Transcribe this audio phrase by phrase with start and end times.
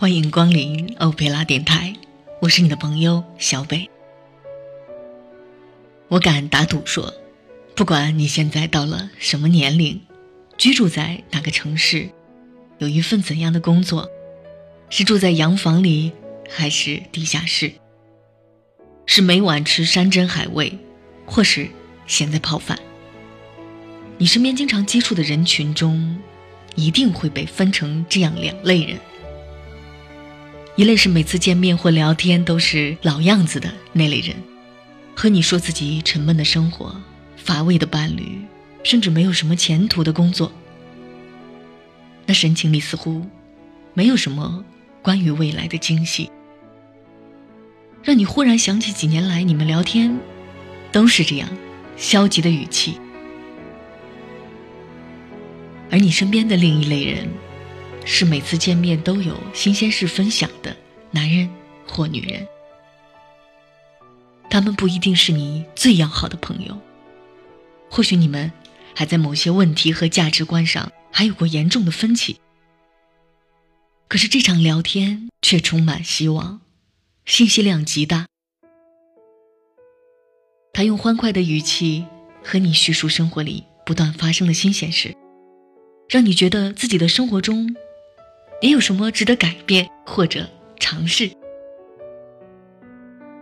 [0.00, 1.94] 欢迎光临欧佩拉电台，
[2.40, 3.90] 我是你的朋友小北。
[6.08, 7.12] 我敢打赌说，
[7.74, 10.00] 不管你现在到了什么年龄，
[10.56, 12.08] 居住在哪个城市，
[12.78, 14.08] 有一份怎样的工作，
[14.88, 16.12] 是住在洋房里
[16.48, 17.70] 还是地下室，
[19.04, 20.78] 是每晚吃山珍海味，
[21.26, 21.68] 或是
[22.06, 22.78] 咸菜泡饭，
[24.16, 26.18] 你身边经常接触的人群中，
[26.74, 28.98] 一定会被分成这样两类人。
[30.76, 34.34] 一类是每次见面或聊天都是老样子的那类人，
[35.14, 36.98] 和你说自己沉闷的生活、
[37.36, 38.40] 乏味的伴侣，
[38.82, 40.50] 甚至没有什么前途的工作。
[42.24, 43.26] 那神情里似乎
[43.92, 44.64] 没有什么
[45.02, 46.30] 关于未来的惊喜，
[48.02, 50.18] 让你忽然想起几年来你们聊天
[50.92, 51.48] 都是这样
[51.96, 52.98] 消极的语气。
[55.90, 57.28] 而你身边的另一类人。
[58.04, 60.76] 是每次见面都有新鲜事分享的
[61.10, 61.48] 男人
[61.86, 62.46] 或女人，
[64.48, 66.78] 他们不一定是你最要好的朋友，
[67.88, 68.50] 或许你们
[68.94, 72.40] 还在某些问题和价值观上还有过严重的分歧。
[74.08, 76.60] 可是这场聊天却充满希望，
[77.24, 78.26] 信息量极大。
[80.72, 82.06] 他用欢快的语气
[82.42, 85.14] 和你叙述生活里不断发生的新鲜事，
[86.08, 87.76] 让你觉得自己的生活中。
[88.60, 91.30] 也有什么值得改变或者尝试？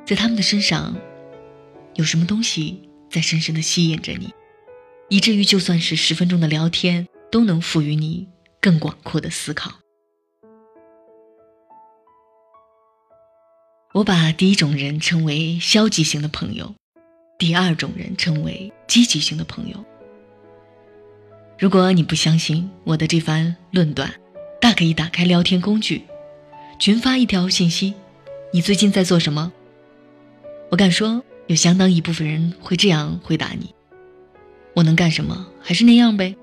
[0.07, 0.97] 在他们的身上，
[1.95, 4.33] 有什么东西在深深的吸引着你，
[5.09, 8.29] 以至于就算是十分钟的聊天，都能赋予你
[8.61, 9.73] 更广阔的思考。
[13.95, 16.73] 我把第一种人称为消极型的朋友，
[17.39, 19.85] 第二种人称为积极型的朋友。
[21.59, 24.15] 如果你不相信我的这番论断，
[24.61, 26.03] 大可以打开聊天工具，
[26.79, 27.95] 群发一条信息
[28.53, 29.53] ：“你最近在做什么？”
[30.71, 33.73] 我敢说，有相当一部分人会这样回答你
[34.75, 35.47] ：“我能干什么？
[35.63, 36.35] 还是那样呗。”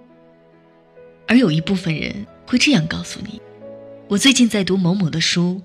[1.27, 3.41] 而有一部分人会这样告诉你
[4.07, 5.61] ：“我最近在读某某的书，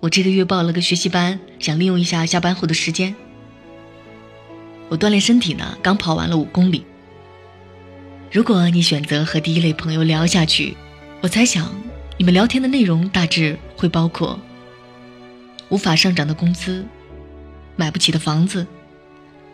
[0.00, 3.14] 我这个月报了个学习班，想利用一下下班后的时间。
[4.88, 6.84] 我锻炼身体呢，刚跑完了五公里。”
[8.32, 10.76] 如果你选择和第一类朋友聊下去，
[11.20, 11.74] 我猜想，
[12.16, 14.38] 你们聊天的内容大致会包括：
[15.68, 16.86] 无法上涨的工资，
[17.74, 18.64] 买不起的房子，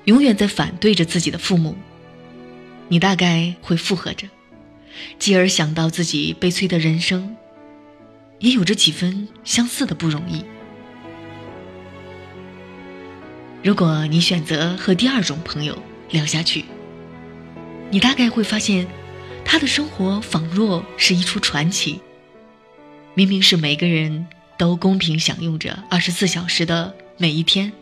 [0.05, 1.75] 永远在反对着自己的父母。
[2.89, 4.29] 你大概会附和着，
[5.19, 7.35] 继而想到自己悲催的人生，
[8.41, 10.45] 也有着几分相似的不容易。
[13.63, 16.67] 如果你选择和第二种朋友聊下去，
[17.91, 18.87] 你大概会发现。
[19.45, 22.01] 他的生活仿若是一出传奇。
[23.15, 24.27] 明明是每个人
[24.59, 27.73] 都公平享用着二十四小时的每一天，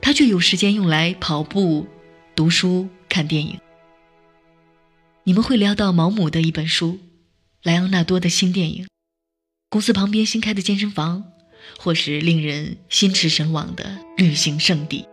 [0.00, 1.86] 他却有时间用来跑步、
[2.34, 3.58] 读书、看电影。
[5.24, 6.98] 你们会聊到毛姆的一本书，
[7.62, 8.88] 莱昂纳多的新电影，
[9.70, 11.24] 公司旁边新开的健身房，
[11.78, 15.06] 或是令人心驰神往的旅行胜地。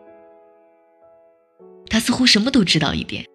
[1.89, 3.25] 他似乎什么都知道一点。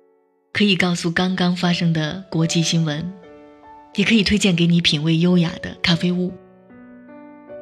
[0.55, 3.13] 可以告诉刚刚发生的国际新闻，
[3.97, 6.33] 也可以推荐给你品味优雅的咖啡屋，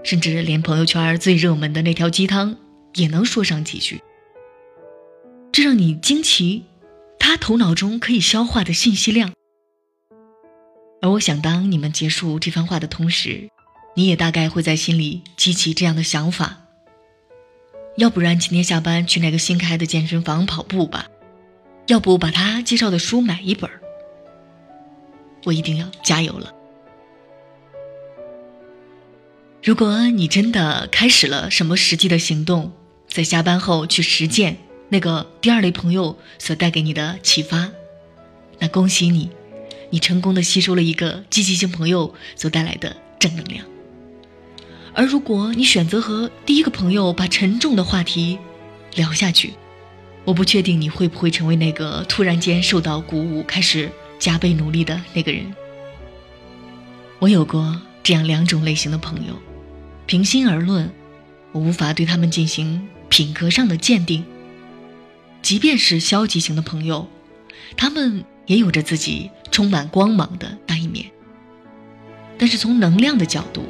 [0.04, 2.54] 甚至连朋友圈最热门的那条鸡汤
[2.92, 4.02] 也能说上几句。
[5.50, 6.64] 这让你惊奇，
[7.18, 9.32] 他头脑中可以消化的信息量。
[11.00, 13.48] 而我想，当你们结束这番话的同时，
[13.96, 16.58] 你也大概会在心里激起这样的想法：
[17.96, 21.06] 要不然今天下班去那个新开的健身房跑步吧。
[21.86, 23.70] 要不把他介绍的书买一本
[25.44, 26.52] 我一定要加油了。
[29.62, 32.72] 如果你真的开始了什么实际的行动，
[33.08, 34.56] 在下班后去实践
[34.88, 37.70] 那个第二类朋友所带给你的启发，
[38.58, 39.30] 那恭喜你，
[39.90, 43.64] 你成功的吸收了一个积极性朋友所带来的正能量。
[44.94, 48.38] 而如果你选择和第一个朋友把沉重的话题
[48.94, 49.54] 聊下去，
[50.24, 55.52] 我不确定你会不会成为那个突然间受到鼓舞、开始加倍努力的那个人。
[57.18, 59.34] 我有过这样两种类型的朋友，
[60.06, 60.90] 平心而论，
[61.52, 64.24] 我无法对他们进行品格上的鉴定。
[65.40, 67.08] 即便是消极型的朋友，
[67.76, 71.06] 他们也有着自己充满光芒的那一面。
[72.38, 73.64] 但是从能量的角度，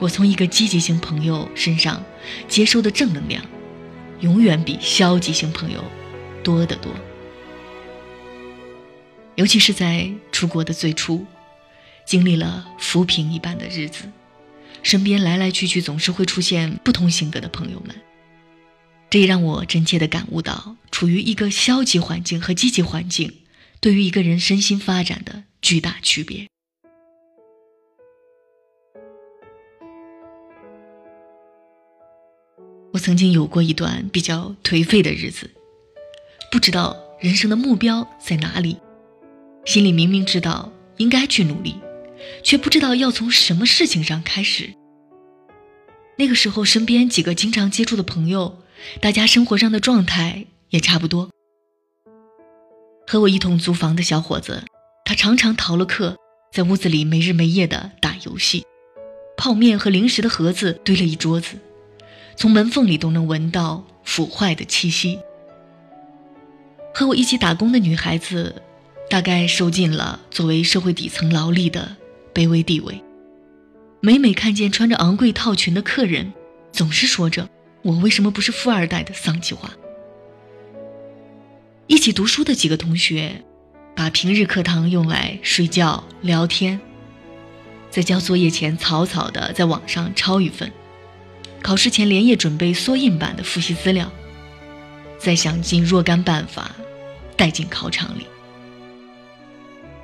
[0.00, 2.02] 我从一个积极型朋友身上
[2.48, 3.44] 接收的正能量。
[4.24, 5.84] 永远比消极型朋友
[6.42, 6.90] 多得多，
[9.34, 11.26] 尤其是在出国的最初，
[12.06, 14.10] 经历了浮萍一般的日子，
[14.82, 17.94] 身边来来去去总是会出现不同性格的朋友们。
[19.10, 23.30] 这也让我真切地感悟到，处于一个消极环境和积极环境
[23.78, 26.48] 对于一个人身心发展的巨大区别。
[32.94, 35.50] 我曾经有过一段比较颓废的日子，
[36.52, 38.76] 不知道人生的目标在哪里，
[39.64, 41.74] 心里明明知道应该去努力，
[42.44, 44.72] 却不知道要从什么事情上开始。
[46.16, 48.60] 那个时候，身边几个经常接触的朋友，
[49.00, 51.30] 大家生活上的状态也差不多。
[53.08, 54.62] 和我一同租房的小伙子，
[55.04, 56.16] 他常常逃了课，
[56.52, 58.64] 在屋子里没日没夜的打游戏，
[59.36, 61.56] 泡面和零食的盒子堆了一桌子。
[62.36, 65.18] 从门缝里都能闻到腐坏的气息。
[66.94, 68.62] 和我一起打工的女孩子，
[69.10, 71.96] 大概受尽了作为社会底层劳力的
[72.32, 73.02] 卑微地位。
[74.00, 76.32] 每每看见穿着昂贵套裙的客人，
[76.72, 77.48] 总是说着
[77.82, 79.70] “我为什么不是富二代”的丧气话。
[81.86, 83.42] 一起读书的几个同学，
[83.96, 86.80] 把平日课堂用来睡觉、聊天，
[87.90, 90.70] 在交作业前草草的在网上抄一份。
[91.64, 94.12] 考试前连夜准备缩印版的复习资料，
[95.16, 96.72] 再想尽若干办法
[97.38, 98.26] 带进考场里。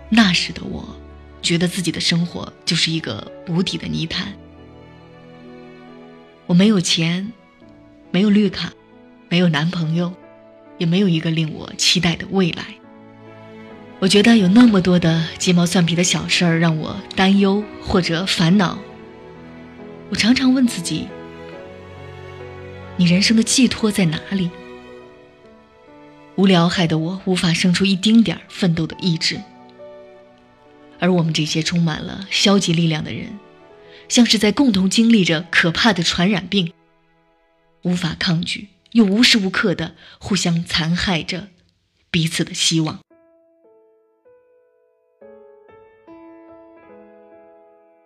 [0.09, 0.97] 那时的我，
[1.43, 4.33] 觉得自己的生活就是一个无底的泥潭。
[6.47, 7.31] 我没有钱，
[8.11, 8.73] 没有绿卡，
[9.29, 10.15] 没有男朋友，
[10.79, 12.65] 也没有一个令我期待的未来。
[13.99, 18.79] 我觉得有那么多的鸡毛蒜皮的小事儿让我担忧或者烦恼。
[20.09, 21.07] 我常常问自己。
[22.97, 24.51] 你人生的寄托在哪里？
[26.37, 29.41] 无聊害得我无法生出一丁点儿奋斗的意志，
[30.99, 33.39] 而我们这些充满了消极力量的人，
[34.09, 36.73] 像是在共同经历着可怕的传染病，
[37.83, 41.49] 无法抗拒，又无时无刻的互相残害着
[42.11, 43.01] 彼此的希望。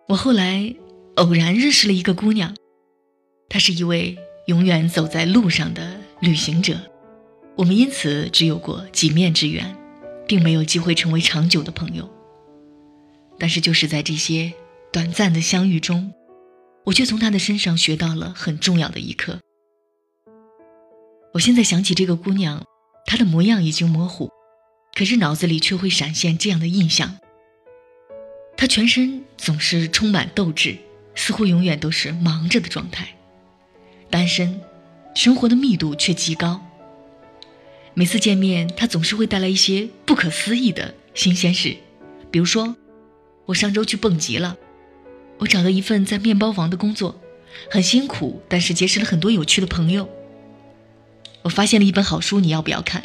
[0.08, 0.74] 我后来
[1.16, 2.56] 偶然认识了一个姑娘，
[3.48, 4.18] 她是一位。
[4.46, 6.78] 永远走在路上的旅行者，
[7.56, 9.74] 我们因此只有过几面之缘，
[10.28, 12.10] 并没有机会成为长久的朋友。
[13.38, 14.52] 但是，就是在这些
[14.92, 16.12] 短暂的相遇中，
[16.84, 19.40] 我却从他的身上学到了很重要的一课。
[21.32, 22.64] 我现在想起这个姑娘，
[23.06, 24.30] 她的模样已经模糊，
[24.94, 27.16] 可是脑子里却会闪现这样的印象：
[28.58, 30.76] 她全身总是充满斗志，
[31.14, 33.08] 似乎永远都是忙着的状态。
[34.14, 34.60] 单身，
[35.12, 36.64] 生活的密度却极高。
[37.94, 41.76] 每次见面，他总是会带来一些不可思议的新鲜事，
[42.30, 42.76] 比如说，
[43.44, 44.56] 我上周去蹦极了，
[45.38, 47.20] 我找到一份在面包房的工作，
[47.68, 50.08] 很辛苦，但是结识了很多有趣的朋友。
[51.42, 53.02] 我发现了一本好书，你要不要看？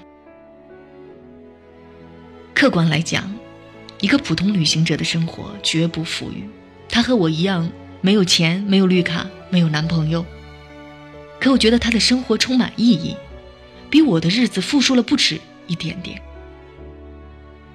[2.54, 3.36] 客观来讲，
[4.00, 6.48] 一个普通旅行者的生活绝不富裕，
[6.88, 7.68] 他和我一样，
[8.00, 10.24] 没有钱，没有绿卡，没有男朋友。
[11.40, 13.16] 可我觉得他的生活充满意义，
[13.90, 16.22] 比我的日子富庶了不止一点点。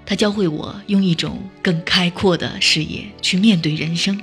[0.06, 4.20] 他教会我用一种更开阔的视野去面对人生，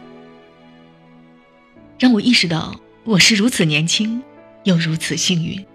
[1.98, 4.22] 让我意识到我是如此年轻，
[4.64, 5.66] 又如此幸运。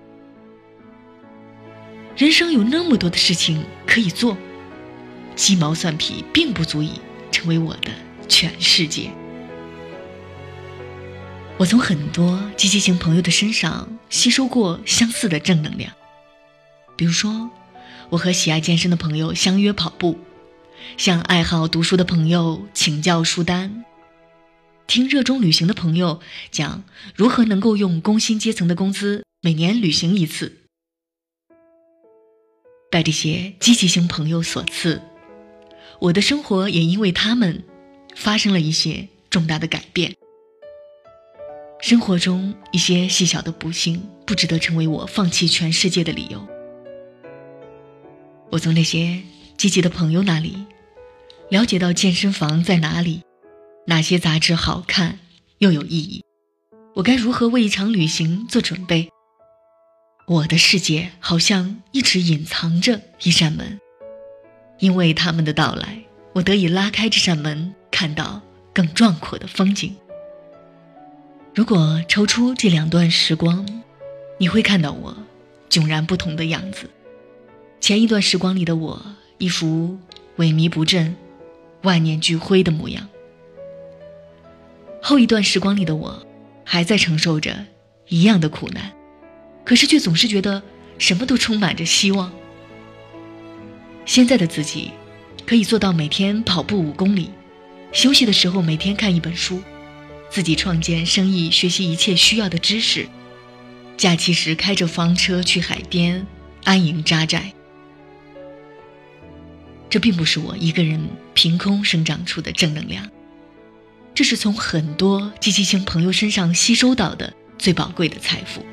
[2.16, 4.38] 人生有那么多的事情可以做，
[5.35, 6.92] 鸡毛蒜皮并不足以
[7.32, 7.90] 成为我的
[8.28, 9.11] 全世界。
[11.58, 15.90] 我从很多积极型朋友的身上吸收过相似的正能量，
[16.96, 17.48] 比如说，
[18.10, 20.18] 我和喜爱健身的朋友相约跑步，
[20.98, 23.86] 向爱好读书的朋友请教书单，
[24.86, 26.20] 听热衷旅行的朋友
[26.50, 26.84] 讲
[27.14, 30.58] 如何能够用工薪阶层的工资每年旅行一次。
[32.90, 35.00] 拜这些积极型朋友所赐，
[36.00, 37.64] 我的生活也因为他们
[38.14, 40.14] 发生了一些重大的改变。
[41.88, 46.45] 生活中一些细小的不幸，不值得成为我放弃全世界的理由。
[48.50, 49.23] 我从那些
[49.57, 50.66] 积极的朋友那里，
[51.49, 53.23] 了解到健身房在哪里，
[53.87, 55.21] 哪些杂志好看
[55.59, 56.25] 又有意义，
[56.97, 59.09] 我该如何为一场旅行做准备。
[60.26, 63.78] 我的世界好像一直隐藏着一扇门，
[64.81, 66.02] 因为他们的到来，
[66.33, 68.43] 我得以拉开这扇门，看到
[68.75, 69.95] 更壮阔的风景。
[71.56, 73.66] 如果抽出这两段时光，
[74.36, 75.16] 你会看到我
[75.70, 76.90] 迥然不同的样子。
[77.80, 79.02] 前一段时光里的我，
[79.38, 79.96] 一副
[80.36, 81.16] 萎靡不振、
[81.80, 83.08] 万念俱灰的模样。
[85.00, 86.26] 后一段时光里的我，
[86.62, 87.64] 还在承受着
[88.08, 88.92] 一样的苦难，
[89.64, 90.62] 可是却总是觉得
[90.98, 92.30] 什么都充满着希望。
[94.04, 94.90] 现在的自己，
[95.46, 97.30] 可以做到每天跑步五公里，
[97.92, 99.62] 休息的时候每天看一本书，
[100.30, 103.09] 自己创建生意，学习一切需要的知识，
[103.97, 106.26] 假期时开着房车去海边
[106.64, 107.52] 安营扎寨。
[109.88, 113.09] 这并不是我一个人凭空生长出的正能量。
[114.14, 118.64] 这是从很多积极性朋友身上吸收到的最宝贵的财富。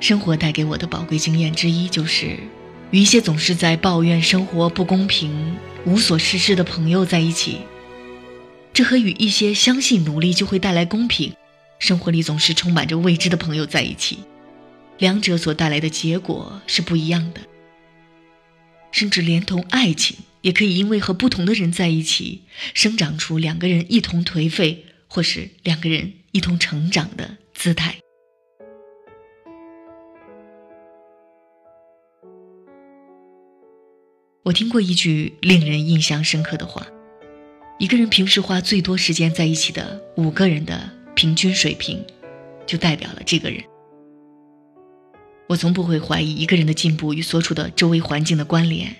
[0.00, 2.38] 生活带给我的宝贵经验之一，就是
[2.90, 7.60] 与一些总是在抱怨生活不公平、无所事事的朋友在一起。
[8.76, 11.32] 这和与一些相信努力就会带来公平、
[11.78, 14.18] 生活里总是充满着未知的朋友在一起，
[14.98, 17.40] 两者所带来的结果是不一样的。
[18.92, 20.18] 甚至连同爱情。
[20.42, 22.42] 也可以因为和不同的人在一起，
[22.74, 27.96] 生长出两个人一同颓废，或是两个人一同成长的姿态。
[34.44, 36.86] 我听过一句令人印象深刻的话：
[37.78, 42.02] 一个人平时花最多时间在一起的五个人的平均水平，
[42.66, 43.62] 就代表了这个人。
[45.46, 48.96] 我从不会怀疑一个人的进步与所处的周围环境的关联。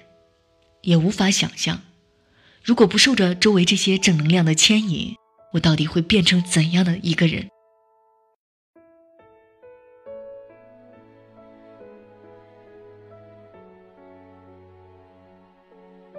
[0.82, 1.80] 也无法想象，
[2.62, 5.16] 如果不受着周围这些正能量的牵引，
[5.54, 7.48] 我到底会变成怎样的一个人？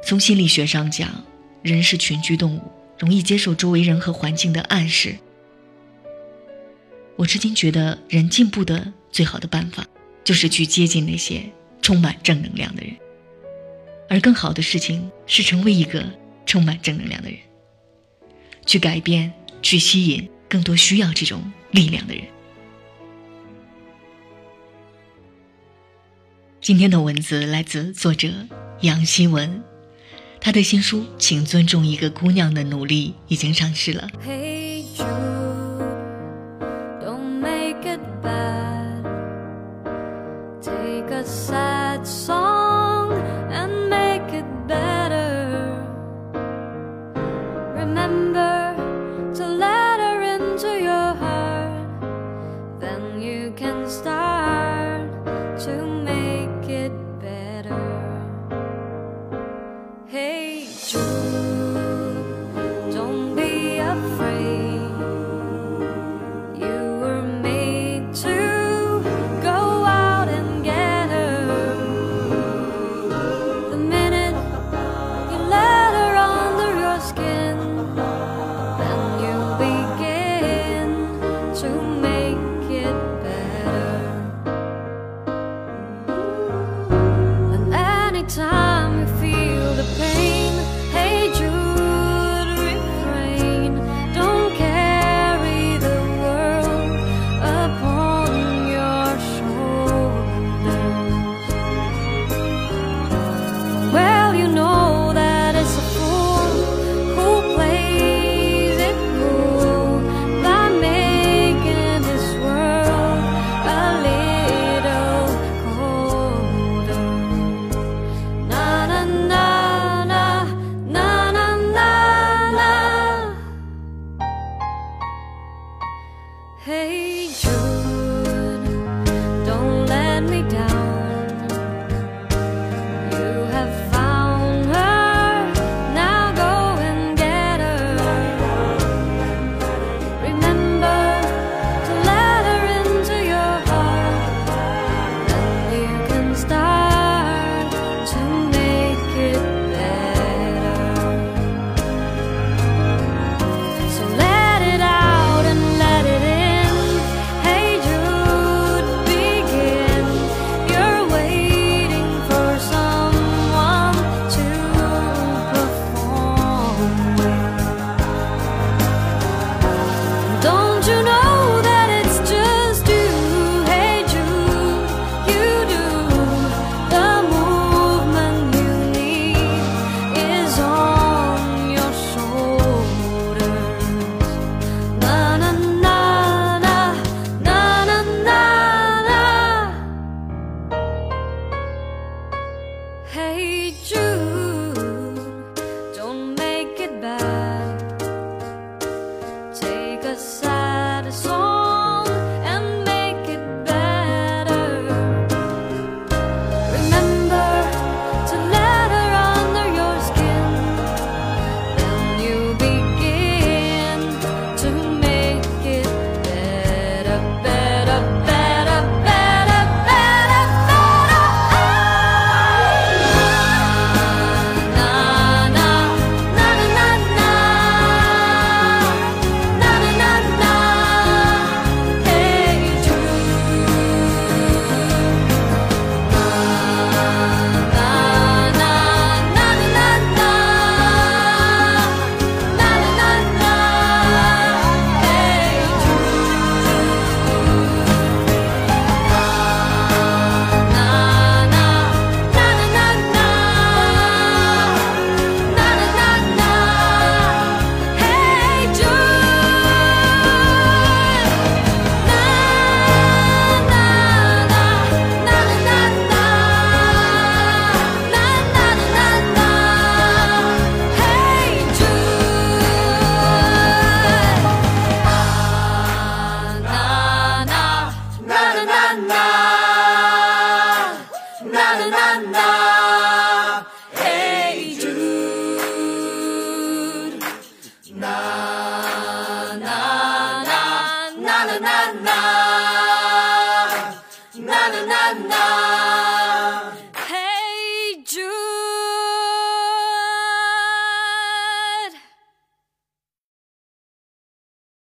[0.03, 1.23] 从心理学上讲，
[1.67, 2.61] 人是群居动物，
[2.97, 5.17] 容易接受周围人和环境的暗示。
[7.17, 9.85] 我至今觉得，人进步的最好的办法，
[10.23, 11.43] 就是去接近那些
[11.81, 12.95] 充满正能量的人。
[14.09, 16.05] 而更好的事情是成为一个
[16.45, 17.37] 充满正能量的人，
[18.65, 22.23] 去改变，去吸引更多需要这种力量的人。
[26.61, 28.29] 今天的文字来自作者
[28.81, 29.63] 杨希文，
[30.39, 34.07] 他的新书《请尊重一个姑娘的努力》已经上市了。